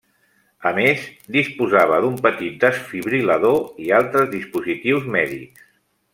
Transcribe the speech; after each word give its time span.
A 0.69 0.69
més, 0.77 1.03
disposava 1.35 1.99
d'un 2.05 2.15
petit 2.27 2.57
desfibril·lador 2.65 3.61
i 3.85 3.93
altres 4.01 4.33
dispositius 4.35 5.07
mèdics. 5.19 5.71